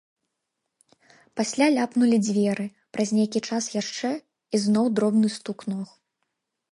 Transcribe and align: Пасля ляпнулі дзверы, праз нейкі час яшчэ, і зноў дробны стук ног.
Пасля 1.41 1.65
ляпнулі 1.75 2.17
дзверы, 2.25 2.65
праз 2.97 3.13
нейкі 3.17 3.39
час 3.49 3.63
яшчэ, 3.81 4.11
і 4.57 4.63
зноў 4.65 4.85
дробны 5.01 5.27
стук 5.37 5.59
ног. 5.73 5.89